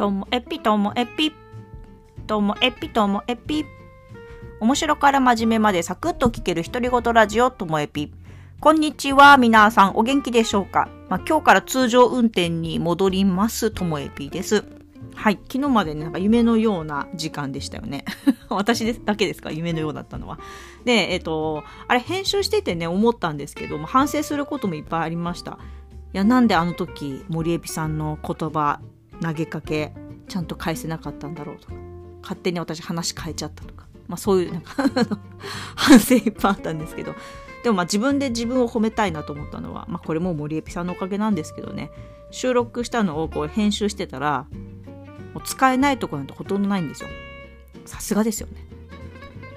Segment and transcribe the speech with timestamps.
[0.00, 1.30] ともえぴともえぴ。
[2.26, 3.66] ともえぴともえぴ。
[4.58, 8.10] 面白から真面目までサクッと聞ける独り言ラジオともえぴ。
[8.60, 14.64] こんにちは、皆さんお元気でしょうか、まあ、今日から通常運転に戻ります、ともえぴです。
[15.14, 18.06] はい、昨日までね、なんか夢のような時間でしたよね。
[18.48, 19.50] 私ですだけですか？
[19.50, 20.38] 夢のようだったのは。
[20.86, 25.58] で、えっ、と、あれ編集しててね、思ったんですけども、反省することもいっぱいありました。
[26.14, 28.80] いや、なんであの時、森エピさんの言葉、
[29.20, 29.92] 投げかけ、
[30.30, 31.74] ちゃんと返せなかったんだろうとか、
[32.22, 34.74] 勝手に私話変えちゃったとか、まあそういうなんか
[35.74, 37.14] 反省いっぱいあったんですけど、
[37.64, 41.90] でもまあ自分で自分を褒めたいなと思ったのは、まあこれも森エピさんのおかげなんですけどね、
[42.30, 44.46] 収録したのをこう編集してたら、
[45.34, 47.08] もう使えないとこなんてほとんどないんですよ。
[47.86, 48.64] さすがですよね。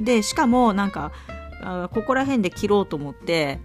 [0.00, 1.12] で、しかもなんか、
[1.60, 3.60] あここら辺で切ろうと思って、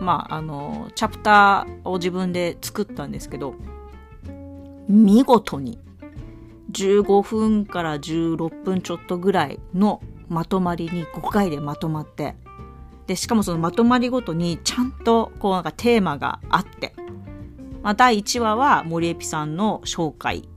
[0.00, 3.54] まあ、あの、チャプターを自分で作ったんですけど、
[4.88, 5.78] 見事に
[6.74, 12.34] 15分から16分ちょっとぐらいのまとまりに5回でまとまって、
[13.06, 16.94] で、しかもそのまとまりごとにちゃんとこうなんかテーマがあって、
[17.82, 20.48] まあ、第1話は森エピさんの紹介。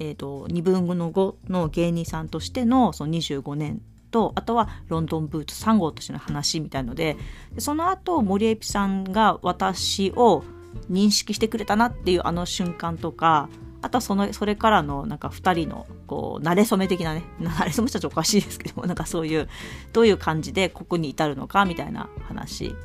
[0.00, 7.16] え、ー、と、2分の5の芸人さんとしてのその25年と、あとはロンドンブーツ3号としての話みたいので、
[7.54, 10.44] でその後森エピさんが私を
[10.90, 13.48] 認識してくれたなっていうあの瞬間とか、
[13.88, 19.48] あとはその、それからのなんか二人の、こう、慣れ初め的なね、 慣れ初めしたらおかしいですけども、なんかそういう、
[19.94, 22.76] どういう感じでここに至るのかみたいな話。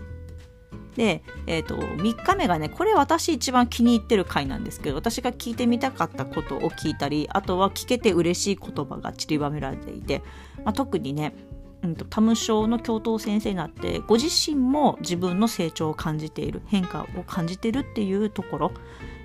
[0.96, 10.22] で、え、ー、と、3日目がね、これ私一番気に入ってる回なんですけど、私が聞いてみたかったことを聞いたり、あとは聞けて嬉しい言葉が散りばめられていて、
[10.64, 11.36] まあ、特にね、
[11.84, 18.72] うん、とタム症の教頭先生になってご自身も自分の成長を感じている変化を感じてるっていうところ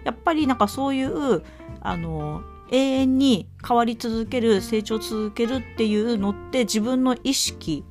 [0.04, 1.42] やっぱりなんかそういう
[1.80, 7.84] あの永遠に変わり続ける成長続けるっていうのって自分の意識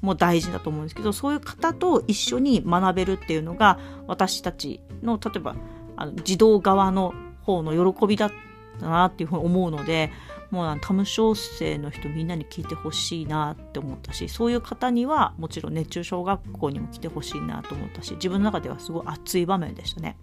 [0.00, 5.56] も大事だと思うんですけどそういう方と一緒に学べるっていうのが私たちの例えば
[5.96, 8.32] あの児童側の方の喜びだっ
[8.80, 10.10] たなっていうふうに思うので
[10.50, 20.16] もうタム小生の人みんなに聞いてほしいなって思ったしそういう方にはもちろん熱中小学校にも来てほしいなと思ったし自分の中ではすごい熱い場面でしたね。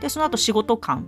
[0.00, 1.06] でその後仕事観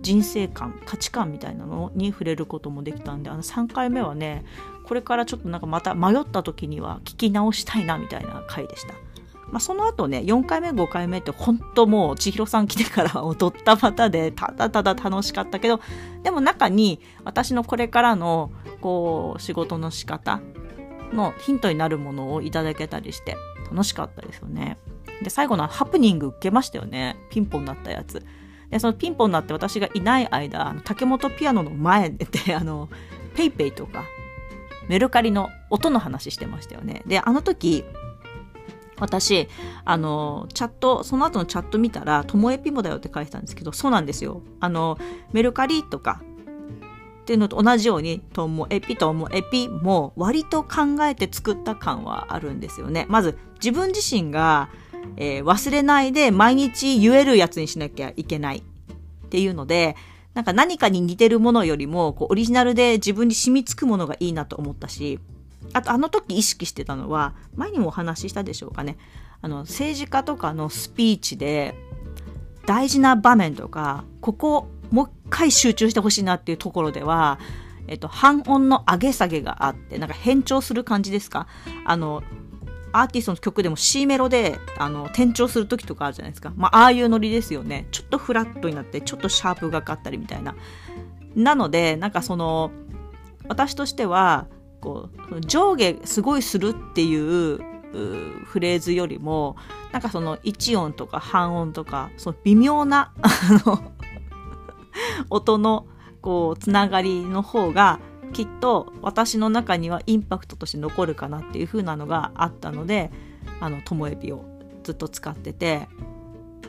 [0.00, 4.44] 人生観価値観みたいなのに触れることもできたんであの3回目はね
[4.84, 8.94] これからちょっとなんかまた迷った時には聞き直したいなみたいな回でした。
[9.52, 15.78] まあ、その後ね、4回目、5回目って本当もう千尋さん来てから 踊ったまたで、ただただ楽しかったけど、
[16.22, 18.50] でも中に私のこれからの、
[18.80, 20.40] こう、仕事の仕方
[21.12, 23.36] のヒントになるものをいただけたりして、
[23.70, 24.78] 楽しかったですよね。
[25.22, 27.16] で、最後のハプニング受けましたよね。
[27.30, 28.24] ピンポンになったやつ。
[28.70, 32.88] で、そのピンポンになって私がいない間、竹本ピアノの前で、 あの、
[33.34, 34.04] ペイペイとか、
[34.88, 37.02] メルカリの音の話してましたよね。
[37.06, 37.84] で、あの時、
[38.98, 39.48] 私、
[39.84, 44.42] あの、チャット、その後のチャット見たら、ともえピモだよって書いてたんですけど、そうなんですよ。
[44.60, 44.98] あの、
[45.32, 46.22] メルカリとか、
[47.22, 53.06] っていうのと同じように、ともエピともエピも割と考えて作った感はあるんですよね。
[53.08, 54.70] まず、自分自身が、
[55.16, 59.96] えー、忘れないで毎日言えるやつにしなきゃいけないっていうので、
[60.34, 65.18] なんか何かに似てるものよりも、こう、オリジナルで自分に染みつくものがいいなと思ったし、
[65.74, 68.98] あとあの時意識してたのは前にもお話ししたでしょうかね。
[69.40, 71.74] あの政治家とかのスピーチで
[72.66, 77.38] 大事な場面とかここもう一回集中してほしいなっていうところでは、
[77.86, 81.46] えっと、半音の上げ下げがあってなんか変調する感じですか？
[81.84, 82.22] あの
[82.92, 87.86] アーティストの曲でも C メロであの転調する時とかあるじゃないですか、まあ、あいうノリですよね。
[87.90, 90.54] ちょっとフラットになってちょっとシャープがかったりみたいな。
[91.34, 92.70] なのでなんかその
[93.48, 94.46] 私としては
[94.80, 97.58] こう上下すごいするっていう
[98.44, 99.56] フレーズよりも
[99.92, 103.12] なんかその一音とか半音とかその微妙な
[105.30, 105.86] 音の
[106.20, 108.00] こうつながりの方が
[108.32, 113.10] きっと私の中にはインパクトとして残るかなっていう風なのがあったので
[113.60, 114.44] あのともえびを
[114.82, 115.88] ずっと使ってて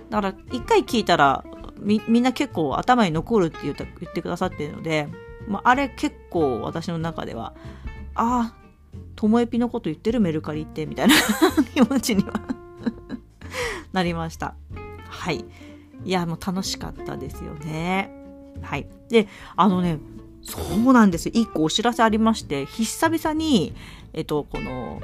[0.10, 1.44] だから一回聞いたら
[1.80, 5.08] みんな結構頭に残るって言って言ってくださってるので、
[5.48, 7.54] まあ、あれ結構私の中では
[8.16, 8.64] ああ、
[9.16, 11.16] ともえぴのこと言ってるメルカリって、みたいな
[11.74, 12.34] 気持ちには
[13.92, 14.56] なりました。
[15.08, 15.46] はい。
[16.06, 18.12] いや、もう楽しかったですよね。
[18.62, 18.88] はい。
[19.10, 20.00] で、あのね、
[20.44, 21.30] そうなんです。
[21.30, 23.74] 一個お知らせありまして、久々に、
[24.14, 25.02] えっと、この、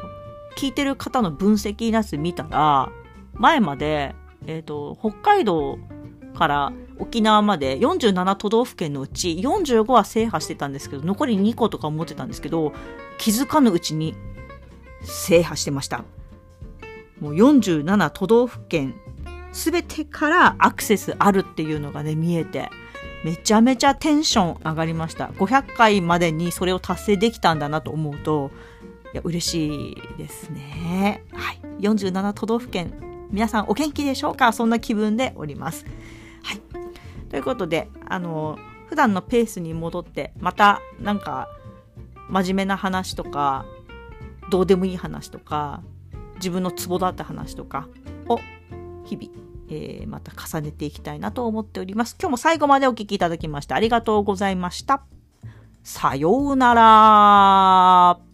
[0.57, 2.91] 聞いてる方の分析なす見たら、
[3.33, 4.15] 前まで、
[4.45, 5.79] えっと、北海道
[6.37, 12.73] から沖縄まで47都道府県のうち45は制覇してたんですけど、残り2個とか思ってたんですけど、
[13.17, 14.15] 気づかぬうちに
[15.03, 16.03] 制覇してました。
[17.19, 18.95] もう47都道府県
[19.51, 22.69] すべてからアクセスあるっていうのがね、見えて、
[23.23, 25.27] めちゃめちゃテンション上がりました。
[25.27, 28.51] 500回までにそれを達成できたんだなと思うと、
[29.13, 31.23] いや、嬉しいですね。
[31.33, 31.59] はい。
[31.79, 32.93] 47都道府県、
[33.31, 34.53] 皆さんお元気でしょうか？
[34.53, 35.85] そんな気分でおります。
[36.43, 36.61] はい。
[37.29, 38.57] ということで、あの、
[38.87, 41.47] 普段のペースに戻って、また、なんか、
[42.29, 43.65] 真面目な話とか、
[44.49, 45.81] どうでもいい話とか、
[46.35, 47.87] 自分のツボだった話とか
[48.27, 48.39] を
[49.03, 49.31] 日々、
[49.69, 52.15] えー、また重ねていきたいなと思っております。
[52.19, 55.03] 今日も最後までお聴きいただきましてありがとうございました。
[55.83, 58.28] さようなら。